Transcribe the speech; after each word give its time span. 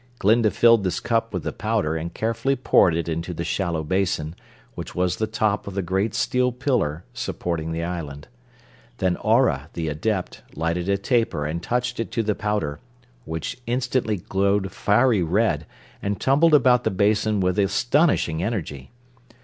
Glinda 0.17 0.49
filled 0.49 0.83
this 0.83 0.99
cup 0.99 1.31
with 1.31 1.43
the 1.43 1.51
powder 1.53 1.95
and 1.95 2.11
carefully 2.11 2.55
poured 2.55 2.95
it 2.95 3.07
into 3.07 3.35
the 3.35 3.43
shallow 3.43 3.83
basin, 3.83 4.33
which 4.73 4.95
was 4.95 5.17
the 5.17 5.27
top 5.27 5.67
of 5.67 5.75
the 5.75 5.83
great 5.83 6.15
steel 6.15 6.51
pillar 6.51 7.03
supporting 7.13 7.71
the 7.71 7.83
island. 7.83 8.27
Then 8.97 9.15
Aurah 9.17 9.69
the 9.73 9.89
Adept 9.89 10.41
lighted 10.55 10.89
a 10.89 10.97
taper 10.97 11.45
and 11.45 11.61
touched 11.61 11.99
it 11.99 12.09
to 12.13 12.23
the 12.23 12.33
powder, 12.33 12.79
which 13.25 13.57
instantly 13.67 14.17
glowed 14.17 14.71
fiery 14.71 15.21
red 15.21 15.67
and 16.01 16.19
tumbled 16.19 16.55
about 16.55 16.83
the 16.83 16.89
basin 16.89 17.39
with 17.39 17.59
astonishing 17.59 18.41
energy. 18.41 18.89